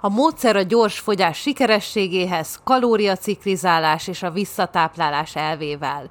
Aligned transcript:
A 0.00 0.08
módszer 0.08 0.56
a 0.56 0.62
gyors 0.62 0.98
fogyás 0.98 1.38
sikerességéhez, 1.38 2.60
kalóriaciklizálás 2.64 4.08
és 4.08 4.22
a 4.22 4.30
visszatáplálás 4.30 5.36
elvével. 5.36 6.10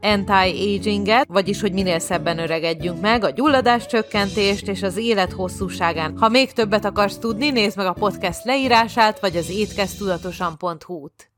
anti-aginget, 0.00 1.26
vagyis 1.28 1.60
hogy 1.60 1.72
minél 1.72 1.98
szebben 1.98 2.38
öregedjünk 2.38 3.00
meg, 3.00 3.24
a 3.24 3.30
gyulladás 3.30 3.86
csökkentést 3.86 4.68
és 4.68 4.82
az 4.82 4.96
élet 4.96 5.32
hosszúságán. 5.32 6.18
Ha 6.18 6.28
még 6.28 6.52
többet 6.52 6.84
akarsz 6.84 7.18
tudni, 7.18 7.50
nézd 7.50 7.76
meg 7.76 7.86
a 7.86 7.92
podcast 7.92 8.44
leírását, 8.44 9.20
vagy 9.20 9.36
az 9.36 9.50
étkeztudatosan.hu-t. 9.50 11.30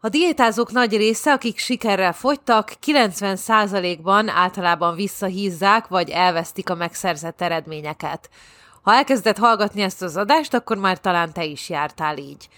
A 0.00 0.08
diétázók 0.08 0.72
nagy 0.72 0.96
része, 0.96 1.32
akik 1.32 1.58
sikerrel 1.58 2.12
fogytak, 2.12 2.72
90%-ban 2.86 4.28
általában 4.28 4.94
visszahízzák, 4.94 5.86
vagy 5.86 6.10
elvesztik 6.10 6.70
a 6.70 6.74
megszerzett 6.74 7.40
eredményeket. 7.40 8.30
Ha 8.82 8.92
elkezdett 8.92 9.38
hallgatni 9.38 9.82
ezt 9.82 10.02
az 10.02 10.16
adást, 10.16 10.54
akkor 10.54 10.76
már 10.76 11.00
talán 11.00 11.32
te 11.32 11.44
is 11.44 11.68
jártál 11.68 12.16
így. 12.16 12.48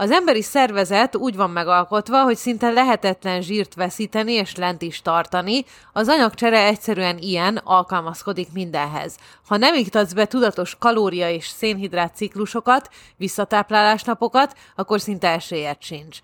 Az 0.00 0.10
emberi 0.10 0.42
szervezet 0.42 1.16
úgy 1.16 1.36
van 1.36 1.50
megalkotva, 1.50 2.22
hogy 2.22 2.36
szinte 2.36 2.70
lehetetlen 2.70 3.42
zsírt 3.42 3.74
veszíteni 3.74 4.32
és 4.32 4.54
lent 4.54 4.82
is 4.82 5.02
tartani, 5.02 5.64
az 5.92 6.08
anyagcsere 6.08 6.64
egyszerűen 6.64 7.18
ilyen, 7.18 7.60
alkalmazkodik 7.64 8.52
mindenhez. 8.52 9.16
Ha 9.48 9.56
nem 9.56 9.74
iktatsz 9.74 10.12
be 10.12 10.26
tudatos 10.26 10.76
kalória 10.78 11.30
és 11.30 11.46
szénhidrát 11.46 12.16
ciklusokat, 12.16 12.88
visszatáplálásnapokat, 13.16 14.54
akkor 14.76 15.00
szinte 15.00 15.28
esélyed 15.28 15.76
sincs. 15.80 16.18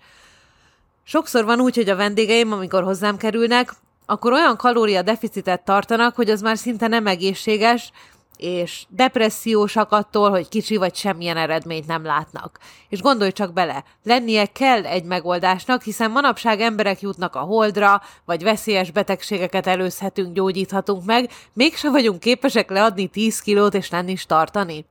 Sokszor 1.03 1.45
van 1.45 1.59
úgy, 1.59 1.75
hogy 1.75 1.89
a 1.89 1.95
vendégeim, 1.95 2.51
amikor 2.51 2.83
hozzám 2.83 3.17
kerülnek, 3.17 3.73
akkor 4.05 4.31
olyan 4.31 4.57
kalória 4.57 5.01
deficitet 5.01 5.65
tartanak, 5.65 6.15
hogy 6.15 6.29
az 6.29 6.41
már 6.41 6.57
szinte 6.57 6.87
nem 6.87 7.07
egészséges, 7.07 7.91
és 8.37 8.85
depressziósak 8.89 9.91
attól, 9.91 10.29
hogy 10.29 10.49
kicsi 10.49 10.77
vagy 10.77 10.95
semmilyen 10.95 11.37
eredményt 11.37 11.87
nem 11.87 12.03
látnak. 12.03 12.59
És 12.89 13.01
gondolj 13.01 13.31
csak 13.31 13.53
bele, 13.53 13.83
lennie 14.03 14.45
kell 14.45 14.85
egy 14.85 15.03
megoldásnak, 15.03 15.83
hiszen 15.83 16.11
manapság 16.11 16.61
emberek 16.61 17.01
jutnak 17.01 17.35
a 17.35 17.39
holdra, 17.39 18.01
vagy 18.25 18.43
veszélyes 18.43 18.91
betegségeket 18.91 19.67
előzhetünk, 19.67 20.33
gyógyíthatunk 20.33 21.05
meg, 21.05 21.31
mégse 21.53 21.89
vagyunk 21.89 22.19
képesek 22.19 22.69
leadni 22.69 23.07
10 23.07 23.39
kilót 23.39 23.73
és 23.73 23.89
lenni 23.89 24.11
is 24.11 24.25
tartani. 24.25 24.85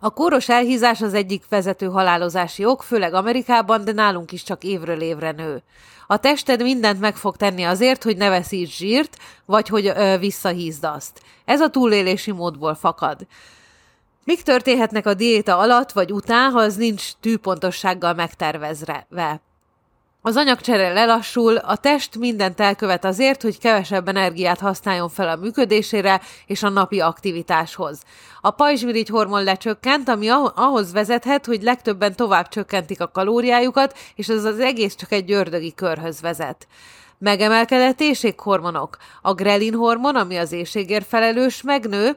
A 0.00 0.10
kóros 0.10 0.48
elhízás 0.48 1.02
az 1.02 1.14
egyik 1.14 1.44
vezető 1.48 1.86
halálozási 1.86 2.64
ok, 2.64 2.82
főleg 2.82 3.14
Amerikában, 3.14 3.84
de 3.84 3.92
nálunk 3.92 4.32
is 4.32 4.42
csak 4.42 4.64
évről 4.64 5.00
évre 5.00 5.30
nő. 5.30 5.62
A 6.06 6.16
tested 6.16 6.62
mindent 6.62 7.00
meg 7.00 7.16
fog 7.16 7.36
tenni 7.36 7.62
azért, 7.62 8.02
hogy 8.02 8.16
ne 8.16 8.28
veszíts 8.28 8.76
zsírt, 8.76 9.16
vagy 9.44 9.68
hogy 9.68 9.86
ö, 9.86 10.16
visszahízd 10.18 10.84
azt. 10.84 11.20
Ez 11.44 11.60
a 11.60 11.70
túlélési 11.70 12.32
módból 12.32 12.74
fakad. 12.74 13.26
Mik 14.24 14.42
történhetnek 14.42 15.06
a 15.06 15.14
diéta 15.14 15.58
alatt 15.58 15.92
vagy 15.92 16.12
után, 16.12 16.50
ha 16.50 16.58
az 16.58 16.76
nincs 16.76 17.12
tűpontossággal 17.20 18.14
megtervezve? 18.14 19.06
Az 20.26 20.36
anyagcsere 20.36 20.92
lelassul, 20.92 21.56
a 21.56 21.76
test 21.76 22.18
mindent 22.18 22.60
elkövet 22.60 23.04
azért, 23.04 23.42
hogy 23.42 23.58
kevesebb 23.58 24.08
energiát 24.08 24.58
használjon 24.58 25.08
fel 25.08 25.28
a 25.28 25.36
működésére 25.36 26.20
és 26.46 26.62
a 26.62 26.68
napi 26.68 27.00
aktivitáshoz. 27.00 28.00
A 28.40 28.50
pajzsmirigy 28.50 29.08
hormon 29.08 29.44
lecsökkent, 29.44 30.08
ami 30.08 30.28
ahhoz 30.54 30.92
vezethet, 30.92 31.46
hogy 31.46 31.62
legtöbben 31.62 32.16
tovább 32.16 32.48
csökkentik 32.48 33.00
a 33.00 33.10
kalóriájukat, 33.10 33.98
és 34.14 34.28
ez 34.28 34.44
az 34.44 34.58
egész 34.58 34.94
csak 34.94 35.12
egy 35.12 35.32
ördögi 35.32 35.74
körhöz 35.74 36.20
vezet. 36.20 36.66
Megemelkedett 37.18 38.00
éjséghormonok. 38.00 38.96
A 39.22 39.34
grelin 39.34 39.74
hormon, 39.74 40.16
ami 40.16 40.36
az 40.36 40.52
éjségért 40.52 41.06
felelős, 41.06 41.62
megnő, 41.62 42.16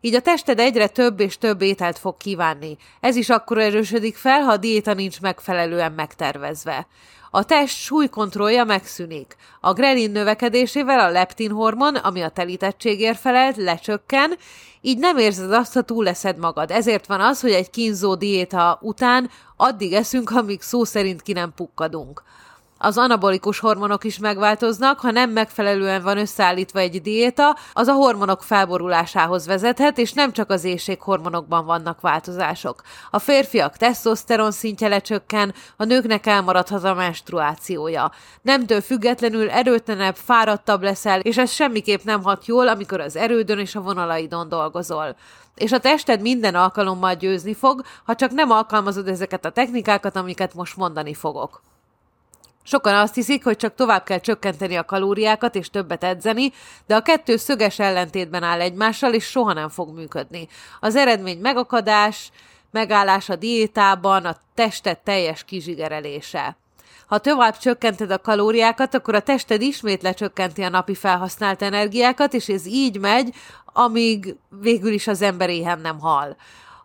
így 0.00 0.14
a 0.14 0.20
tested 0.20 0.58
egyre 0.58 0.88
több 0.88 1.20
és 1.20 1.38
több 1.38 1.62
ételt 1.62 1.98
fog 1.98 2.16
kívánni. 2.16 2.76
Ez 3.00 3.16
is 3.16 3.28
akkor 3.28 3.58
erősödik 3.58 4.16
fel, 4.16 4.40
ha 4.40 4.52
a 4.52 4.56
diéta 4.56 4.94
nincs 4.94 5.20
megfelelően 5.20 5.92
megtervezve. 5.92 6.86
A 7.30 7.44
test 7.44 7.76
súlykontrollja 7.76 8.64
megszűnik. 8.64 9.36
A 9.60 9.72
grelin 9.72 10.10
növekedésével 10.10 11.00
a 11.00 11.10
leptin 11.10 11.50
hormon, 11.50 11.94
ami 11.94 12.20
a 12.20 12.28
telítettségért 12.28 13.18
felelt, 13.18 13.56
lecsökken, 13.56 14.36
így 14.80 14.98
nem 14.98 15.18
érzed 15.18 15.52
azt, 15.52 15.72
ha 15.72 15.82
túl 15.82 16.04
leszed 16.04 16.38
magad. 16.38 16.70
Ezért 16.70 17.06
van 17.06 17.20
az, 17.20 17.40
hogy 17.40 17.52
egy 17.52 17.70
kínzó 17.70 18.14
diéta 18.14 18.78
után 18.82 19.30
addig 19.56 19.92
eszünk, 19.92 20.30
amíg 20.30 20.62
szó 20.62 20.84
szerint 20.84 21.22
ki 21.22 21.32
nem 21.32 21.52
pukkadunk 21.54 22.22
az 22.78 22.98
anabolikus 22.98 23.58
hormonok 23.58 24.04
is 24.04 24.18
megváltoznak, 24.18 25.00
ha 25.00 25.10
nem 25.10 25.30
megfelelően 25.30 26.02
van 26.02 26.18
összeállítva 26.18 26.78
egy 26.78 27.02
diéta, 27.02 27.56
az 27.72 27.86
a 27.86 27.92
hormonok 27.92 28.42
felborulásához 28.42 29.46
vezethet, 29.46 29.98
és 29.98 30.12
nem 30.12 30.32
csak 30.32 30.50
az 30.50 30.66
hormonokban 30.98 31.64
vannak 31.64 32.00
változások. 32.00 32.82
A 33.10 33.18
férfiak 33.18 33.76
tesztoszteron 33.76 34.50
szintje 34.50 34.88
lecsökken, 34.88 35.54
a 35.76 35.84
nőknek 35.84 36.26
elmaradhat 36.26 36.84
a 36.84 36.94
menstruációja. 36.94 38.12
Nemtől 38.42 38.80
függetlenül 38.80 39.50
erőtlenebb, 39.50 40.16
fáradtabb 40.16 40.82
leszel, 40.82 41.20
és 41.20 41.38
ez 41.38 41.50
semmiképp 41.50 42.02
nem 42.02 42.22
hat 42.22 42.46
jól, 42.46 42.68
amikor 42.68 43.00
az 43.00 43.16
erődön 43.16 43.58
és 43.58 43.74
a 43.74 43.80
vonalaidon 43.80 44.48
dolgozol 44.48 45.16
és 45.54 45.72
a 45.72 45.78
tested 45.78 46.20
minden 46.20 46.54
alkalommal 46.54 47.14
győzni 47.14 47.54
fog, 47.54 47.82
ha 48.04 48.14
csak 48.14 48.30
nem 48.30 48.50
alkalmazod 48.50 49.08
ezeket 49.08 49.44
a 49.44 49.50
technikákat, 49.50 50.16
amiket 50.16 50.54
most 50.54 50.76
mondani 50.76 51.14
fogok. 51.14 51.62
Sokan 52.68 52.94
azt 52.94 53.14
hiszik, 53.14 53.44
hogy 53.44 53.56
csak 53.56 53.74
tovább 53.74 54.04
kell 54.04 54.20
csökkenteni 54.20 54.76
a 54.76 54.84
kalóriákat 54.84 55.54
és 55.54 55.70
többet 55.70 56.04
edzeni, 56.04 56.52
de 56.86 56.94
a 56.94 57.02
kettő 57.02 57.36
szöges 57.36 57.78
ellentétben 57.78 58.42
áll 58.42 58.60
egymással, 58.60 59.14
és 59.14 59.24
soha 59.24 59.52
nem 59.52 59.68
fog 59.68 59.94
működni. 59.94 60.48
Az 60.80 60.96
eredmény 60.96 61.38
megakadás, 61.38 62.30
megállás 62.70 63.28
a 63.28 63.36
diétában, 63.36 64.24
a 64.24 64.36
tested 64.54 64.98
teljes 64.98 65.44
kizsigerelése. 65.44 66.56
Ha 67.06 67.18
tovább 67.18 67.58
csökkented 67.58 68.10
a 68.10 68.18
kalóriákat, 68.18 68.94
akkor 68.94 69.14
a 69.14 69.22
tested 69.22 69.62
ismét 69.62 70.02
lecsökkenti 70.02 70.62
a 70.62 70.68
napi 70.68 70.94
felhasznált 70.94 71.62
energiákat, 71.62 72.34
és 72.34 72.48
ez 72.48 72.66
így 72.66 72.98
megy, 72.98 73.34
amíg 73.64 74.36
végül 74.48 74.92
is 74.92 75.06
az 75.06 75.22
ember 75.22 75.50
éhen 75.50 75.80
nem 75.80 76.00
hal. 76.00 76.36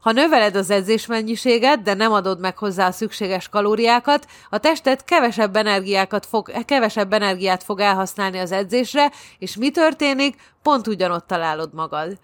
Ha 0.03 0.11
növeled 0.11 0.55
az 0.55 0.69
edzésmennyiséget, 0.69 1.81
de 1.81 1.93
nem 1.93 2.11
adod 2.11 2.39
meg 2.39 2.57
hozzá 2.57 2.87
a 2.87 2.91
szükséges 2.91 3.49
kalóriákat, 3.49 4.27
a 4.49 4.57
tested 4.57 5.03
kevesebb, 5.03 5.55
energiákat 5.55 6.25
fog, 6.25 6.51
kevesebb 6.65 7.13
energiát 7.13 7.63
fog 7.63 7.79
elhasználni 7.79 8.39
az 8.39 8.51
edzésre, 8.51 9.11
és 9.39 9.55
mi 9.55 9.71
történik? 9.71 10.35
Pont 10.63 10.87
ugyanott 10.87 11.27
találod 11.27 11.73
magad. 11.73 12.17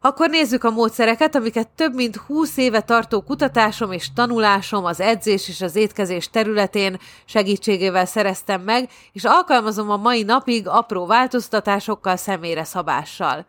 Akkor 0.00 0.30
nézzük 0.30 0.64
a 0.64 0.70
módszereket, 0.70 1.34
amiket 1.34 1.68
több 1.68 1.94
mint 1.94 2.16
20 2.16 2.56
éve 2.56 2.80
tartó 2.80 3.20
kutatásom 3.20 3.92
és 3.92 4.12
tanulásom 4.12 4.84
az 4.84 5.00
edzés 5.00 5.48
és 5.48 5.60
az 5.60 5.76
étkezés 5.76 6.30
területén 6.30 6.98
segítségével 7.24 8.06
szereztem 8.06 8.60
meg, 8.60 8.90
és 9.12 9.24
alkalmazom 9.24 9.90
a 9.90 9.96
mai 9.96 10.22
napig 10.22 10.68
apró 10.68 11.06
változtatásokkal, 11.06 12.16
személyre 12.16 12.64
szabással. 12.64 13.46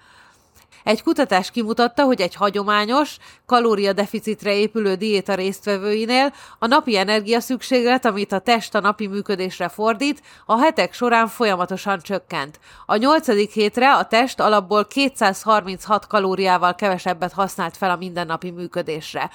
Egy 0.84 1.04
kutatás 1.04 1.52
kimutatta, 1.52 2.04
hogy 2.04 2.22
egy 2.22 2.36
hagyományos, 2.36 3.18
kalóriadeficitre 3.46 4.56
épülő 4.56 4.96
diéta 4.96 5.34
résztvevőinél 5.34 6.34
a 6.60 6.68
napi 6.68 6.98
energiaszükséglet, 6.98 8.06
amit 8.06 8.32
a 8.32 8.40
test 8.40 8.76
a 8.76 8.80
napi 8.80 9.08
működésre 9.08 9.70
fordít, 9.70 10.22
a 10.46 10.60
hetek 10.60 10.94
során 10.94 11.28
folyamatosan 11.28 12.00
csökkent. 12.00 12.60
A 12.86 12.96
nyolcadik 12.96 13.52
hétre 13.52 13.96
a 13.96 14.06
test 14.06 14.40
alapból 14.40 14.88
236 14.88 16.08
kalóriával 16.08 16.76
kevesebbet 16.76 17.34
használt 17.34 17.78
fel 17.78 17.90
a 17.90 17.96
mindennapi 17.96 18.52
működésre. 18.52 19.30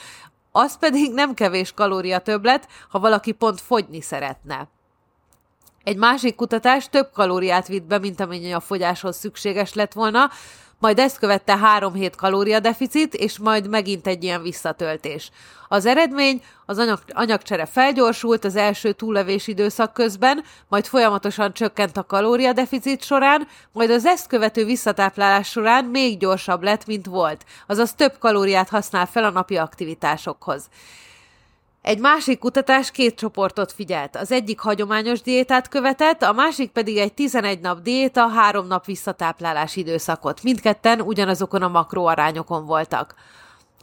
Az 0.53 0.79
pedig 0.79 1.13
nem 1.13 1.35
kevés 1.35 1.73
kalória 1.73 2.19
többlet, 2.19 2.69
ha 2.89 2.99
valaki 2.99 3.33
pont 3.33 3.61
fogyni 3.61 4.01
szeretne. 4.01 4.69
Egy 5.85 5.97
másik 5.97 6.35
kutatás 6.35 6.89
több 6.89 7.11
kalóriát 7.13 7.67
vitt 7.69 7.85
be, 7.85 7.99
mint 7.99 8.21
amennyi 8.21 8.53
a 8.53 8.61
fogyáshoz 8.61 9.17
szükséges 9.17 9.75
lett 9.75 9.93
volna, 9.93 10.31
majd 10.79 10.99
ezt 10.99 11.19
követte 11.19 11.57
három 11.57 11.95
hét 11.95 12.17
kalóriadeficit, 12.17 13.15
és 13.15 13.39
majd 13.39 13.69
megint 13.69 14.07
egy 14.07 14.25
ilyen 14.25 14.43
visszatöltés. 14.43 15.31
Az 15.69 15.87
eredmény, 15.87 16.43
az 16.67 16.79
anyag, 16.79 16.99
anyagcsere 17.09 17.67
felgyorsult 17.67 18.45
az 18.45 18.57
első 18.57 18.93
túllevés 18.93 19.47
időszak 19.47 19.93
közben, 19.93 20.45
majd 20.69 20.87
folyamatosan 20.87 21.53
csökkent 21.53 21.97
a 21.97 22.07
kalóriadeficit 22.07 23.03
során, 23.03 23.49
majd 23.73 23.91
az 23.91 24.07
ezt 24.07 24.27
követő 24.27 24.65
visszatáplálás 24.65 25.49
során 25.49 25.85
még 25.85 26.19
gyorsabb 26.19 26.63
lett, 26.63 26.87
mint 26.87 27.07
volt, 27.07 27.45
azaz 27.67 27.95
több 27.95 28.19
kalóriát 28.19 28.69
használ 28.69 29.07
fel 29.07 29.25
a 29.25 29.31
napi 29.31 29.57
aktivitásokhoz. 29.57 30.69
Egy 31.85 31.99
másik 31.99 32.39
kutatás 32.39 32.91
két 32.91 33.15
csoportot 33.15 33.73
figyelt. 33.73 34.17
Az 34.17 34.33
egyik 34.33 34.61
hagyományos 34.61 35.21
diétát 35.21 35.69
követett, 35.69 36.23
a 36.23 36.33
másik 36.33 36.71
pedig 36.71 36.97
egy 36.97 37.13
11 37.13 37.61
nap 37.61 37.83
diéta, 37.83 38.29
három 38.29 38.67
nap 38.67 38.85
visszatáplálás 38.85 39.77
időszakot. 39.77 40.43
Mindketten 40.43 41.01
ugyanazokon 41.01 41.63
a 41.63 41.69
makroarányokon 41.69 42.67
voltak. 42.67 43.15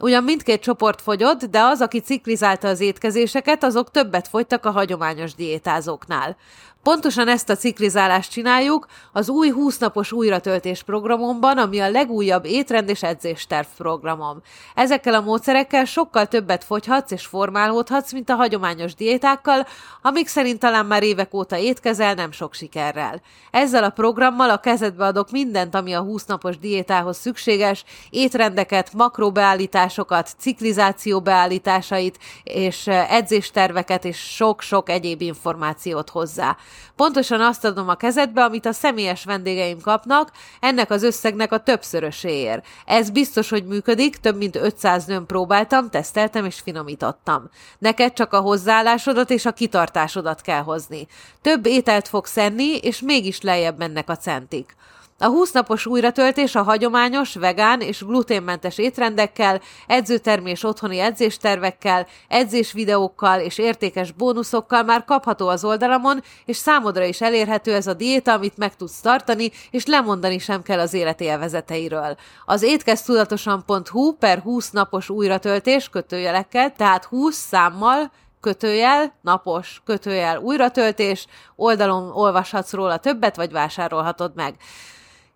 Ugyan 0.00 0.24
mindkét 0.24 0.62
csoport 0.62 1.02
fogyott, 1.02 1.44
de 1.44 1.60
az, 1.60 1.80
aki 1.80 2.00
ciklizálta 2.00 2.68
az 2.68 2.80
étkezéseket, 2.80 3.64
azok 3.64 3.90
többet 3.90 4.28
fogytak 4.28 4.66
a 4.66 4.70
hagyományos 4.70 5.34
diétázóknál. 5.34 6.36
Pontosan 6.82 7.28
ezt 7.28 7.48
a 7.48 7.56
ciklizálást 7.56 8.30
csináljuk 8.30 8.86
az 9.12 9.28
új 9.28 9.50
20 9.50 9.78
napos 9.78 10.12
újratöltés 10.12 10.82
programomban, 10.82 11.58
ami 11.58 11.80
a 11.80 11.90
legújabb 11.90 12.44
étrend 12.44 12.88
és 12.88 13.02
edzésterv 13.02 13.66
programom. 13.76 14.42
Ezekkel 14.74 15.14
a 15.14 15.20
módszerekkel 15.20 15.84
sokkal 15.84 16.26
többet 16.26 16.64
fogyhatsz 16.64 17.10
és 17.10 17.26
formálódhatsz, 17.26 18.12
mint 18.12 18.30
a 18.30 18.34
hagyományos 18.34 18.94
diétákkal, 18.94 19.66
amik 20.02 20.28
szerint 20.28 20.58
talán 20.58 20.86
már 20.86 21.02
évek 21.02 21.34
óta 21.34 21.56
étkezel, 21.56 22.14
nem 22.14 22.32
sok 22.32 22.54
sikerrel. 22.54 23.20
Ezzel 23.50 23.84
a 23.84 23.90
programmal 23.90 24.50
a 24.50 24.60
kezedbe 24.60 25.04
adok 25.04 25.30
mindent, 25.30 25.74
ami 25.74 25.92
a 25.92 26.00
20 26.00 26.24
napos 26.24 26.58
diétához 26.58 27.16
szükséges, 27.16 27.84
étrendeket, 28.10 28.92
makrobeállításokat, 28.92 30.30
ciklizáció 30.38 31.20
beállításait 31.20 32.18
és 32.44 32.86
edzésterveket 32.86 34.04
és 34.04 34.16
sok-sok 34.16 34.88
egyéb 34.88 35.20
információt 35.20 36.10
hozzá. 36.10 36.56
Pontosan 36.96 37.40
azt 37.40 37.64
adom 37.64 37.88
a 37.88 37.94
kezedbe, 37.94 38.44
amit 38.44 38.66
a 38.66 38.72
személyes 38.72 39.24
vendégeim 39.24 39.80
kapnak, 39.80 40.30
ennek 40.60 40.90
az 40.90 41.02
összegnek 41.02 41.52
a 41.52 41.58
többszöröséért. 41.58 42.66
Ez 42.86 43.10
biztos, 43.10 43.48
hogy 43.48 43.66
működik, 43.66 44.16
több 44.16 44.36
mint 44.36 44.56
500 44.56 45.04
nőn 45.04 45.26
próbáltam, 45.26 45.90
teszteltem 45.90 46.44
és 46.44 46.60
finomítottam. 46.60 47.50
Neked 47.78 48.12
csak 48.12 48.32
a 48.32 48.40
hozzáállásodat 48.40 49.30
és 49.30 49.46
a 49.46 49.52
kitartásodat 49.52 50.40
kell 50.40 50.62
hozni. 50.62 51.06
Több 51.42 51.66
ételt 51.66 52.08
fogsz 52.08 52.36
enni, 52.36 52.76
és 52.76 53.00
mégis 53.00 53.40
lejjebb 53.40 53.78
mennek 53.78 54.10
a 54.10 54.16
centik. 54.16 54.76
A 55.22 55.26
20 55.26 55.52
napos 55.52 55.86
újratöltés 55.86 56.54
a 56.54 56.62
hagyományos, 56.62 57.34
vegán 57.34 57.80
és 57.80 58.04
gluténmentes 58.04 58.78
étrendekkel, 58.78 59.60
edzőtermés 59.86 60.64
otthoni 60.64 60.98
edzéstervekkel, 60.98 62.06
edzésvideókkal 62.28 63.40
és 63.40 63.58
értékes 63.58 64.12
bónuszokkal 64.12 64.82
már 64.82 65.04
kapható 65.04 65.48
az 65.48 65.64
oldalamon, 65.64 66.22
és 66.44 66.56
számodra 66.56 67.04
is 67.04 67.20
elérhető 67.20 67.74
ez 67.74 67.86
a 67.86 67.94
diéta, 67.94 68.32
amit 68.32 68.56
meg 68.56 68.76
tudsz 68.76 69.00
tartani, 69.00 69.50
és 69.70 69.86
lemondani 69.86 70.38
sem 70.38 70.62
kell 70.62 70.78
az 70.78 70.94
élet 70.94 71.20
élvezeteiről. 71.20 72.16
Az 72.44 72.62
étkeztudatosan.hu 72.62 74.12
per 74.12 74.38
20 74.38 74.70
napos 74.70 75.08
újratöltés 75.08 75.88
kötőjelekkel, 75.88 76.72
tehát 76.72 77.04
20 77.04 77.36
számmal, 77.36 78.10
kötőjel, 78.40 79.14
napos, 79.20 79.82
kötőjel, 79.84 80.38
újratöltés, 80.38 81.26
oldalon 81.56 82.10
olvashatsz 82.10 82.72
róla 82.72 82.96
többet, 82.96 83.36
vagy 83.36 83.52
vásárolhatod 83.52 84.32
meg 84.34 84.54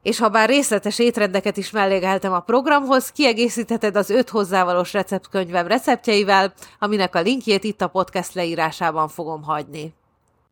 és 0.07 0.19
ha 0.19 0.29
bár 0.29 0.49
részletes 0.49 0.99
étrendeket 0.99 1.57
is 1.57 1.71
mellégeltem 1.71 2.33
a 2.33 2.41
programhoz, 2.41 3.11
kiegészítheted 3.11 3.97
az 3.97 4.11
öt 4.11 4.29
hozzávalós 4.29 4.93
receptkönyvem 4.93 5.67
receptjeivel, 5.67 6.53
aminek 6.79 7.15
a 7.15 7.21
linkjét 7.21 7.65
itt 7.65 7.81
a 7.81 7.89
podcast 7.89 8.35
leírásában 8.35 9.09
fogom 9.09 9.43
hagyni. 9.43 9.95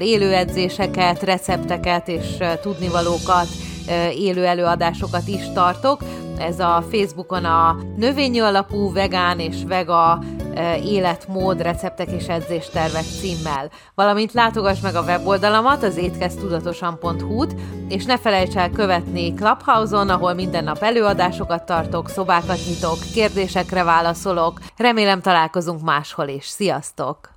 élő 0.00 0.32
edzéseket, 0.32 1.22
recepteket 1.22 2.08
és 2.08 2.36
tudnivalókat, 2.62 3.46
élő 4.14 4.44
előadásokat 4.44 5.28
is 5.28 5.52
tartok. 5.54 6.00
Ez 6.38 6.58
a 6.58 6.84
Facebookon 6.90 7.44
a 7.44 7.76
növényi 7.96 8.38
alapú 8.38 8.92
vegán 8.92 9.38
és 9.38 9.56
vega 9.66 10.18
életmód, 10.84 11.62
receptek 11.62 12.10
és 12.10 12.26
edzéstervek 12.26 13.04
címmel. 13.20 13.70
Valamint 13.94 14.32
látogass 14.32 14.80
meg 14.80 14.94
a 14.94 15.02
weboldalamat, 15.02 15.82
az 15.82 15.96
étkeztudatosan.hu-t, 15.96 17.54
és 17.88 18.04
ne 18.04 18.18
felejts 18.18 18.56
el 18.56 18.70
követni 18.70 19.34
Clubhouse-on, 19.34 20.10
ahol 20.10 20.34
minden 20.34 20.64
nap 20.64 20.82
előadásokat 20.82 21.66
tartok, 21.66 22.08
szobákat 22.08 22.58
nyitok, 22.66 22.98
kérdésekre 23.14 23.82
válaszolok. 23.82 24.60
Remélem 24.76 25.20
találkozunk 25.20 25.82
máshol 25.82 26.28
is. 26.28 26.46
Sziasztok! 26.46 27.31